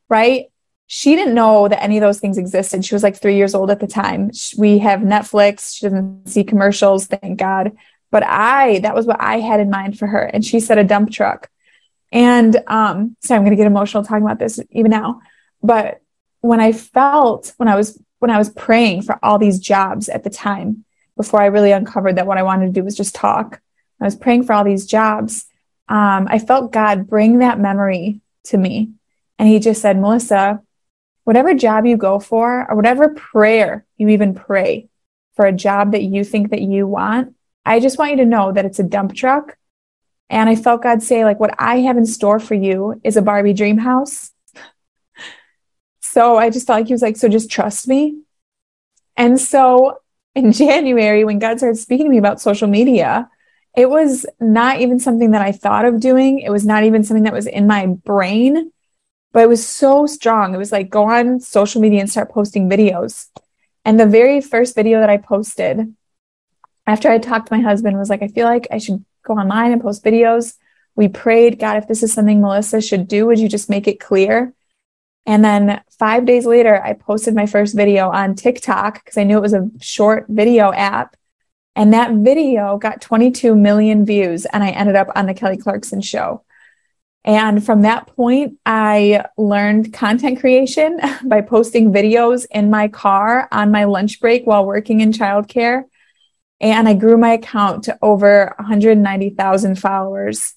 right? 0.09 0.45
She 0.85 1.15
didn't 1.15 1.33
know 1.33 1.67
that 1.67 1.81
any 1.81 1.97
of 1.97 2.01
those 2.01 2.19
things 2.19 2.37
existed. 2.37 2.85
She 2.85 2.93
was 2.93 3.03
like 3.03 3.15
three 3.15 3.35
years 3.35 3.55
old 3.55 3.71
at 3.71 3.79
the 3.79 3.87
time. 3.87 4.31
We 4.57 4.77
have 4.79 4.99
Netflix. 4.99 5.75
She 5.75 5.85
doesn't 5.85 6.27
see 6.27 6.43
commercials, 6.43 7.07
thank 7.07 7.39
God. 7.39 7.71
But 8.11 8.23
I, 8.23 8.79
that 8.79 8.93
was 8.93 9.07
what 9.07 9.19
I 9.19 9.39
had 9.39 9.59
in 9.59 9.71
mind 9.71 9.97
for 9.97 10.07
her. 10.07 10.21
And 10.21 10.45
she 10.45 10.59
said 10.59 10.77
a 10.77 10.83
dump 10.83 11.09
truck. 11.09 11.49
And 12.13 12.55
um, 12.67 13.17
sorry, 13.21 13.37
I'm 13.37 13.43
going 13.43 13.51
to 13.51 13.57
get 13.57 13.67
emotional 13.67 14.03
talking 14.03 14.23
about 14.23 14.39
this 14.39 14.59
even 14.71 14.91
now. 14.91 15.19
But 15.61 16.01
when 16.39 16.61
I 16.61 16.71
felt, 16.71 17.53
when 17.57 17.67
I 17.67 17.75
was, 17.75 18.01
when 18.19 18.31
I 18.31 18.37
was 18.37 18.49
praying 18.49 19.01
for 19.01 19.19
all 19.21 19.37
these 19.37 19.59
jobs 19.59 20.07
at 20.07 20.23
the 20.23 20.29
time, 20.29 20.85
before 21.17 21.41
I 21.41 21.47
really 21.47 21.71
uncovered 21.71 22.15
that 22.15 22.27
what 22.27 22.37
I 22.37 22.43
wanted 22.43 22.67
to 22.67 22.71
do 22.71 22.83
was 22.83 22.95
just 22.95 23.13
talk, 23.13 23.59
I 23.99 24.05
was 24.05 24.15
praying 24.15 24.43
for 24.43 24.53
all 24.53 24.63
these 24.63 24.85
jobs 24.85 25.45
um, 25.87 26.27
I 26.29 26.39
felt 26.39 26.71
God 26.71 27.07
bring 27.07 27.39
that 27.39 27.59
memory 27.59 28.21
to 28.45 28.57
me. 28.57 28.91
And 29.37 29.49
he 29.49 29.59
just 29.59 29.81
said, 29.81 29.99
Melissa, 29.99 30.61
whatever 31.23 31.53
job 31.53 31.85
you 31.85 31.97
go 31.97 32.19
for, 32.19 32.69
or 32.69 32.75
whatever 32.75 33.09
prayer 33.09 33.85
you 33.97 34.09
even 34.09 34.33
pray 34.33 34.87
for 35.35 35.45
a 35.45 35.51
job 35.51 35.91
that 35.91 36.03
you 36.03 36.23
think 36.23 36.51
that 36.51 36.61
you 36.61 36.87
want, 36.87 37.35
I 37.65 37.79
just 37.79 37.97
want 37.97 38.11
you 38.11 38.17
to 38.17 38.25
know 38.25 38.51
that 38.51 38.65
it's 38.65 38.79
a 38.79 38.83
dump 38.83 39.13
truck. 39.13 39.57
And 40.33 40.49
I 40.49 40.55
felt 40.55 40.81
God 40.81 41.03
say, 41.03 41.23
like, 41.23 41.39
what 41.39 41.53
I 41.59 41.81
have 41.81 41.95
in 41.95 42.07
store 42.07 42.39
for 42.39 42.55
you 42.55 42.99
is 43.03 43.17
a 43.17 43.21
Barbie 43.21 43.53
dream 43.53 43.77
house. 43.77 44.31
So 45.99 46.37
I 46.37 46.49
just 46.49 46.65
felt 46.65 46.79
like 46.79 46.87
he 46.87 46.93
was 46.93 47.03
like, 47.03 47.17
so 47.17 47.29
just 47.29 47.51
trust 47.51 47.87
me. 47.87 48.17
And 49.15 49.39
so 49.39 49.99
in 50.33 50.51
January, 50.63 51.23
when 51.23 51.37
God 51.37 51.59
started 51.59 51.77
speaking 51.77 52.07
to 52.07 52.09
me 52.09 52.17
about 52.17 52.41
social 52.41 52.67
media, 52.67 53.29
it 53.77 53.91
was 53.91 54.25
not 54.39 54.81
even 54.81 54.99
something 54.99 55.29
that 55.31 55.43
I 55.43 55.51
thought 55.51 55.85
of 55.85 55.99
doing. 55.99 56.39
It 56.39 56.49
was 56.49 56.65
not 56.65 56.83
even 56.83 57.03
something 57.03 57.25
that 57.25 57.33
was 57.33 57.45
in 57.45 57.67
my 57.67 57.85
brain, 57.85 58.71
but 59.33 59.43
it 59.43 59.49
was 59.49 59.63
so 59.63 60.07
strong. 60.07 60.55
It 60.55 60.57
was 60.57 60.71
like 60.71 60.89
go 60.89 61.11
on 61.11 61.41
social 61.41 61.79
media 61.79 61.99
and 61.99 62.09
start 62.09 62.31
posting 62.31 62.67
videos. 62.67 63.27
And 63.85 63.99
the 63.99 64.07
very 64.07 64.41
first 64.41 64.73
video 64.73 64.99
that 64.99 65.11
I 65.11 65.17
posted 65.17 65.93
after 66.87 67.11
I 67.11 67.19
talked 67.19 67.49
to 67.49 67.55
my 67.55 67.61
husband 67.61 67.99
was 67.99 68.09
like, 68.09 68.23
I 68.23 68.29
feel 68.29 68.47
like 68.47 68.67
I 68.71 68.79
should 68.79 69.05
go 69.23 69.33
online 69.33 69.71
and 69.71 69.81
post 69.81 70.03
videos. 70.03 70.55
We 70.95 71.07
prayed, 71.07 71.59
God, 71.59 71.77
if 71.77 71.87
this 71.87 72.03
is 72.03 72.13
something 72.13 72.41
Melissa 72.41 72.81
should 72.81 73.07
do, 73.07 73.25
would 73.25 73.39
you 73.39 73.49
just 73.49 73.69
make 73.69 73.87
it 73.87 73.99
clear? 73.99 74.53
And 75.25 75.43
then 75.43 75.81
five 75.97 76.25
days 76.25 76.45
later, 76.45 76.81
I 76.81 76.93
posted 76.93 77.33
my 77.33 77.45
first 77.45 77.75
video 77.75 78.09
on 78.09 78.35
TikTok 78.35 79.03
because 79.03 79.17
I 79.17 79.23
knew 79.23 79.37
it 79.37 79.41
was 79.41 79.53
a 79.53 79.69
short 79.79 80.25
video 80.27 80.71
app. 80.73 81.15
And 81.75 81.93
that 81.93 82.11
video 82.11 82.77
got 82.77 83.01
22 83.01 83.55
million 83.55 84.05
views, 84.05 84.45
and 84.45 84.63
I 84.63 84.69
ended 84.69 84.95
up 84.95 85.07
on 85.15 85.25
the 85.25 85.33
Kelly 85.33 85.57
Clarkson 85.57 86.01
show. 86.01 86.43
And 87.25 87.65
from 87.65 87.83
that 87.83 88.07
point, 88.07 88.59
I 88.65 89.25
learned 89.37 89.93
content 89.93 90.39
creation 90.39 90.99
by 91.23 91.41
posting 91.41 91.91
videos 91.91 92.45
in 92.51 92.69
my 92.69 92.89
car 92.89 93.47
on 93.51 93.71
my 93.71 93.85
lunch 93.85 94.19
break 94.19 94.45
while 94.45 94.65
working 94.65 94.99
in 94.99 95.11
childcare. 95.11 95.85
And 96.61 96.87
I 96.87 96.93
grew 96.93 97.17
my 97.17 97.33
account 97.33 97.85
to 97.85 97.97
over 98.01 98.53
190,000 98.57 99.79
followers 99.79 100.55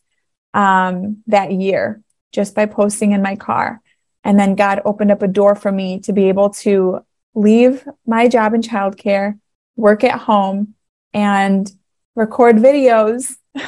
um, 0.54 1.22
that 1.26 1.52
year 1.52 2.02
just 2.32 2.54
by 2.54 2.66
posting 2.66 3.12
in 3.12 3.22
my 3.22 3.36
car. 3.36 3.80
And 4.24 4.38
then 4.38 4.54
God 4.54 4.82
opened 4.84 5.10
up 5.10 5.22
a 5.22 5.28
door 5.28 5.54
for 5.54 5.70
me 5.70 6.00
to 6.00 6.12
be 6.12 6.28
able 6.28 6.50
to 6.50 7.00
leave 7.34 7.86
my 8.06 8.28
job 8.28 8.54
in 8.54 8.60
childcare, 8.60 9.38
work 9.76 10.04
at 10.04 10.20
home, 10.20 10.74
and 11.12 11.70
record 12.14 12.56
videos 12.56 13.36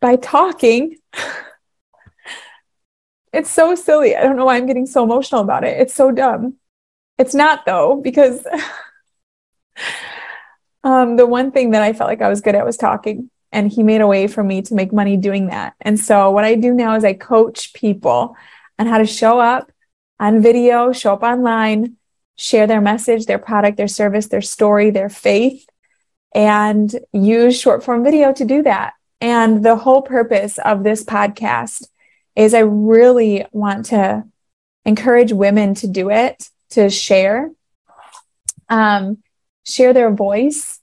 by 0.00 0.16
talking. 0.16 0.96
It's 3.32 3.50
so 3.50 3.74
silly. 3.74 4.14
I 4.14 4.22
don't 4.22 4.36
know 4.36 4.44
why 4.44 4.56
I'm 4.56 4.66
getting 4.66 4.84
so 4.84 5.04
emotional 5.04 5.40
about 5.40 5.64
it. 5.64 5.80
It's 5.80 5.94
so 5.94 6.10
dumb. 6.10 6.56
It's 7.16 7.34
not 7.34 7.64
though, 7.64 7.96
because 7.96 8.46
um, 10.84 11.16
the 11.16 11.26
one 11.26 11.50
thing 11.50 11.70
that 11.70 11.82
I 11.82 11.92
felt 11.92 12.08
like 12.08 12.22
I 12.22 12.28
was 12.28 12.40
good 12.40 12.54
at 12.54 12.64
was 12.64 12.76
talking, 12.76 13.30
and 13.50 13.70
he 13.70 13.82
made 13.82 14.00
a 14.00 14.06
way 14.06 14.26
for 14.26 14.42
me 14.42 14.62
to 14.62 14.74
make 14.74 14.92
money 14.92 15.16
doing 15.16 15.48
that. 15.48 15.74
And 15.80 15.98
so, 15.98 16.30
what 16.30 16.44
I 16.44 16.54
do 16.54 16.72
now 16.72 16.96
is 16.96 17.04
I 17.04 17.14
coach 17.14 17.72
people 17.72 18.36
on 18.78 18.86
how 18.86 18.98
to 18.98 19.06
show 19.06 19.38
up 19.40 19.70
on 20.18 20.42
video, 20.42 20.92
show 20.92 21.12
up 21.12 21.22
online, 21.22 21.96
share 22.36 22.66
their 22.66 22.80
message, 22.80 23.26
their 23.26 23.38
product, 23.38 23.76
their 23.76 23.88
service, 23.88 24.28
their 24.28 24.42
story, 24.42 24.90
their 24.90 25.08
faith, 25.08 25.66
and 26.34 26.94
use 27.12 27.58
short 27.58 27.84
form 27.84 28.02
video 28.02 28.32
to 28.32 28.44
do 28.44 28.62
that. 28.62 28.94
And 29.20 29.64
the 29.64 29.76
whole 29.76 30.02
purpose 30.02 30.58
of 30.58 30.82
this 30.82 31.04
podcast 31.04 31.86
is 32.34 32.54
I 32.54 32.60
really 32.60 33.46
want 33.52 33.86
to 33.86 34.24
encourage 34.84 35.32
women 35.32 35.74
to 35.76 35.86
do 35.86 36.10
it, 36.10 36.50
to 36.70 36.90
share, 36.90 37.50
um, 38.68 39.22
share 39.64 39.92
their 39.92 40.10
voice, 40.10 40.80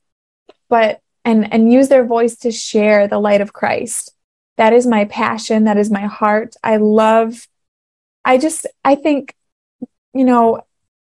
but 0.70 1.02
and 1.26 1.52
and 1.54 1.72
use 1.72 1.90
their 1.90 2.06
voice 2.06 2.36
to 2.38 2.52
share 2.52 3.08
the 3.08 3.20
light 3.20 3.42
of 3.42 3.54
Christ. 3.54 4.14
That 4.58 4.74
is 4.74 4.86
my 4.88 5.06
passion. 5.06 5.66
That 5.66 5.78
is 5.78 5.92
my 5.92 6.06
heart. 6.06 6.56
I 6.64 6.78
love. 6.78 7.48
I 8.26 8.38
just 8.38 8.66
I 8.84 8.96
think, 8.96 9.36
you 10.14 10.26
know, 10.26 10.62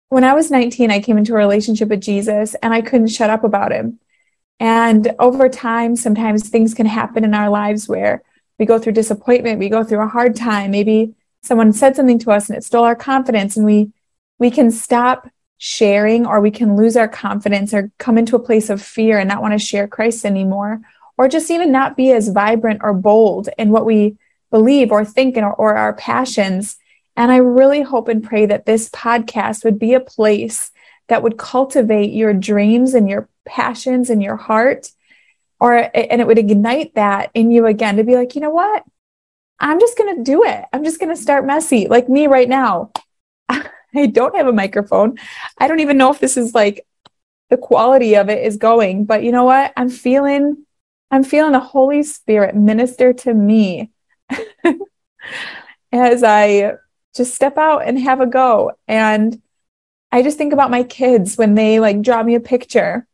when 0.08 0.24
I 0.24 0.34
was 0.34 0.50
19, 0.50 0.90
I 0.90 1.00
came 1.00 1.18
into 1.18 1.32
a 1.32 1.36
relationship 1.36 1.88
with 1.88 2.00
Jesus 2.00 2.54
and 2.56 2.74
I 2.74 2.80
couldn't 2.80 3.08
shut 3.08 3.30
up 3.30 3.44
about 3.44 3.72
him. 3.72 3.98
And 4.58 5.14
over 5.18 5.48
time, 5.48 5.96
sometimes 5.96 6.48
things 6.48 6.74
can 6.74 6.86
happen 6.86 7.24
in 7.24 7.32
our 7.32 7.48
lives 7.48 7.88
where 7.88 8.22
we 8.58 8.66
go 8.66 8.78
through 8.78 8.92
disappointment, 8.92 9.58
we 9.58 9.70
go 9.70 9.82
through 9.82 10.02
a 10.02 10.08
hard 10.08 10.36
time. 10.36 10.70
Maybe 10.72 11.14
someone 11.42 11.72
said 11.72 11.96
something 11.96 12.18
to 12.20 12.30
us 12.32 12.48
and 12.48 12.58
it 12.58 12.64
stole 12.64 12.84
our 12.84 12.96
confidence, 12.96 13.56
and 13.56 13.64
we 13.64 13.92
we 14.38 14.50
can 14.50 14.70
stop 14.70 15.28
sharing 15.62 16.26
or 16.26 16.40
we 16.40 16.50
can 16.50 16.74
lose 16.74 16.96
our 16.96 17.06
confidence 17.06 17.74
or 17.74 17.90
come 17.98 18.16
into 18.16 18.34
a 18.34 18.42
place 18.42 18.70
of 18.70 18.82
fear 18.82 19.18
and 19.18 19.28
not 19.28 19.42
want 19.42 19.52
to 19.52 19.58
share 19.58 19.86
Christ 19.86 20.24
anymore, 20.24 20.80
or 21.18 21.28
just 21.28 21.50
even 21.50 21.70
not 21.70 21.96
be 21.96 22.10
as 22.12 22.28
vibrant 22.28 22.80
or 22.82 22.94
bold 22.94 23.48
in 23.58 23.70
what 23.70 23.84
we 23.84 24.16
believe 24.50 24.90
or 24.90 25.04
think 25.04 25.36
or, 25.36 25.52
or 25.52 25.76
our 25.76 25.92
passions 25.92 26.76
and 27.16 27.30
I 27.30 27.36
really 27.36 27.82
hope 27.82 28.08
and 28.08 28.24
pray 28.24 28.46
that 28.46 28.64
this 28.64 28.88
podcast 28.88 29.62
would 29.64 29.78
be 29.78 29.92
a 29.92 30.00
place 30.00 30.70
that 31.08 31.22
would 31.22 31.36
cultivate 31.36 32.12
your 32.12 32.32
dreams 32.32 32.94
and 32.94 33.10
your 33.10 33.28
passions 33.44 34.08
and 34.08 34.22
your 34.22 34.36
heart 34.36 34.90
or 35.58 35.76
and 35.76 36.22
it 36.22 36.26
would 36.26 36.38
ignite 36.38 36.94
that 36.94 37.30
in 37.34 37.50
you 37.50 37.66
again 37.66 37.96
to 37.96 38.04
be 38.04 38.14
like, 38.14 38.34
you 38.34 38.40
know 38.40 38.48
what? 38.48 38.84
I'm 39.58 39.78
just 39.78 39.98
going 39.98 40.16
to 40.16 40.22
do 40.22 40.44
it. 40.44 40.64
I'm 40.72 40.82
just 40.82 40.98
going 40.98 41.14
to 41.14 41.20
start 41.20 41.44
messy 41.44 41.88
like 41.88 42.08
me 42.08 42.26
right 42.26 42.48
now. 42.48 42.90
I 43.94 44.06
don't 44.06 44.36
have 44.36 44.46
a 44.46 44.52
microphone. 44.52 45.18
I 45.58 45.68
don't 45.68 45.80
even 45.80 45.98
know 45.98 46.12
if 46.12 46.20
this 46.20 46.36
is 46.36 46.54
like 46.54 46.86
the 47.48 47.56
quality 47.56 48.14
of 48.14 48.28
it 48.28 48.44
is 48.44 48.56
going, 48.56 49.04
but 49.04 49.24
you 49.24 49.32
know 49.32 49.44
what? 49.44 49.72
I'm 49.76 49.90
feeling 49.90 50.64
I'm 51.10 51.24
feeling 51.24 51.52
the 51.52 51.60
Holy 51.60 52.02
Spirit 52.04 52.54
minister 52.54 53.12
to 53.12 53.34
me 53.34 53.90
as 55.92 56.22
I 56.22 56.74
just 57.16 57.34
step 57.34 57.58
out 57.58 57.80
and 57.80 57.98
have 57.98 58.20
a 58.20 58.26
go. 58.26 58.72
And 58.86 59.42
I 60.12 60.22
just 60.22 60.38
think 60.38 60.52
about 60.52 60.70
my 60.70 60.84
kids 60.84 61.36
when 61.36 61.54
they 61.54 61.80
like 61.80 62.02
draw 62.02 62.22
me 62.22 62.36
a 62.36 62.40
picture 62.40 63.08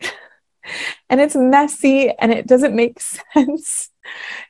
and 1.08 1.20
it's 1.20 1.36
messy 1.36 2.10
and 2.10 2.32
it 2.32 2.46
doesn't 2.46 2.76
make 2.76 3.00
sense. 3.00 3.90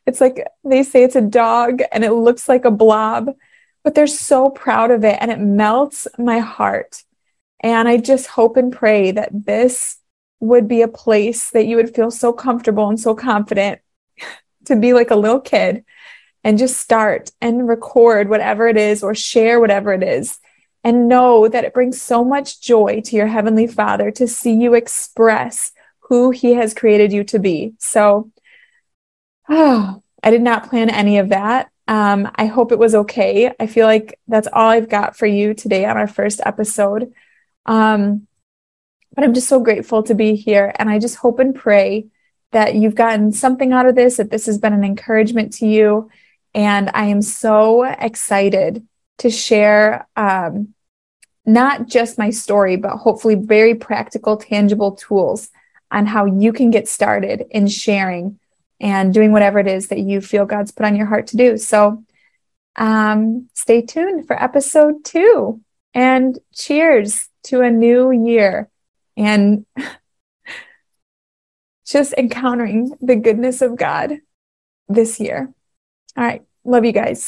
It's 0.06 0.20
like 0.20 0.44
they 0.64 0.82
say 0.82 1.04
it's 1.04 1.16
a 1.16 1.20
dog 1.20 1.82
and 1.92 2.04
it 2.04 2.12
looks 2.12 2.48
like 2.48 2.64
a 2.64 2.70
blob, 2.70 3.30
but 3.82 3.94
they're 3.94 4.06
so 4.06 4.50
proud 4.50 4.90
of 4.90 5.04
it 5.04 5.18
and 5.20 5.30
it 5.30 5.38
melts 5.38 6.06
my 6.18 6.38
heart. 6.38 7.04
And 7.60 7.88
I 7.88 7.96
just 7.96 8.26
hope 8.26 8.56
and 8.56 8.72
pray 8.72 9.10
that 9.10 9.30
this 9.32 9.98
would 10.40 10.68
be 10.68 10.82
a 10.82 10.88
place 10.88 11.50
that 11.50 11.66
you 11.66 11.76
would 11.76 11.94
feel 11.94 12.10
so 12.10 12.32
comfortable 12.32 12.88
and 12.88 13.00
so 13.00 13.14
confident 13.14 13.80
to 14.66 14.76
be 14.76 14.92
like 14.92 15.10
a 15.10 15.16
little 15.16 15.40
kid 15.40 15.84
and 16.44 16.58
just 16.58 16.78
start 16.78 17.30
and 17.40 17.68
record 17.68 18.28
whatever 18.28 18.68
it 18.68 18.76
is 18.76 19.02
or 19.02 19.14
share 19.14 19.60
whatever 19.60 19.92
it 19.92 20.02
is 20.02 20.38
and 20.84 21.08
know 21.08 21.48
that 21.48 21.64
it 21.64 21.74
brings 21.74 22.00
so 22.00 22.24
much 22.24 22.60
joy 22.60 23.00
to 23.04 23.16
your 23.16 23.26
heavenly 23.26 23.66
father 23.66 24.10
to 24.12 24.28
see 24.28 24.52
you 24.52 24.74
express 24.74 25.72
who 26.00 26.30
he 26.30 26.54
has 26.54 26.72
created 26.72 27.12
you 27.12 27.24
to 27.24 27.38
be 27.38 27.74
so 27.78 28.30
oh, 29.48 30.02
i 30.22 30.30
did 30.30 30.42
not 30.42 30.68
plan 30.68 30.90
any 30.90 31.18
of 31.18 31.30
that 31.30 31.70
um, 31.88 32.30
i 32.36 32.46
hope 32.46 32.70
it 32.72 32.78
was 32.78 32.94
okay. 32.94 33.52
I 33.58 33.66
feel 33.66 33.86
like 33.86 34.18
that's 34.28 34.48
all 34.52 34.68
i've 34.68 34.88
got 34.88 35.16
for 35.16 35.26
you 35.26 35.54
today 35.54 35.84
on 35.86 35.96
our 35.96 36.06
first 36.08 36.40
episode. 36.44 37.12
Um, 37.66 38.26
but 39.14 39.24
i'm 39.24 39.34
just 39.34 39.48
so 39.48 39.60
grateful 39.60 40.02
to 40.04 40.14
be 40.14 40.36
here 40.36 40.72
and 40.78 40.88
i 40.88 40.98
just 40.98 41.16
hope 41.16 41.38
and 41.40 41.54
pray 41.54 42.06
that 42.52 42.74
you've 42.74 42.94
gotten 42.94 43.32
something 43.32 43.72
out 43.72 43.86
of 43.86 43.94
this 43.94 44.18
that 44.18 44.30
this 44.30 44.46
has 44.46 44.58
been 44.58 44.72
an 44.72 44.84
encouragement 44.84 45.52
to 45.54 45.66
you 45.66 46.10
And 46.54 46.90
I 46.94 47.06
am 47.06 47.22
so 47.22 47.84
excited 47.84 48.86
to 49.18 49.30
share 49.30 50.08
um, 50.16 50.74
not 51.44 51.86
just 51.86 52.18
my 52.18 52.30
story, 52.30 52.76
but 52.76 52.96
hopefully 52.96 53.34
very 53.34 53.74
practical, 53.74 54.36
tangible 54.36 54.92
tools 54.92 55.50
on 55.90 56.06
how 56.06 56.24
you 56.24 56.52
can 56.52 56.70
get 56.70 56.88
started 56.88 57.46
in 57.50 57.66
sharing 57.68 58.38
and 58.80 59.12
doing 59.12 59.32
whatever 59.32 59.58
it 59.58 59.66
is 59.66 59.88
that 59.88 59.98
you 59.98 60.20
feel 60.20 60.46
God's 60.46 60.70
put 60.70 60.86
on 60.86 60.96
your 60.96 61.06
heart 61.06 61.28
to 61.28 61.36
do. 61.36 61.56
So 61.56 62.04
um, 62.76 63.48
stay 63.54 63.82
tuned 63.82 64.26
for 64.26 64.40
episode 64.40 65.04
two 65.04 65.60
and 65.94 66.38
cheers 66.54 67.28
to 67.44 67.62
a 67.62 67.70
new 67.70 68.12
year 68.12 68.68
and 69.16 69.66
just 71.86 72.12
encountering 72.14 72.96
the 73.00 73.16
goodness 73.16 73.62
of 73.62 73.76
God 73.76 74.18
this 74.88 75.18
year. 75.18 75.52
All 76.16 76.24
right. 76.24 76.42
Love 76.64 76.84
you 76.84 76.92
guys. 76.92 77.24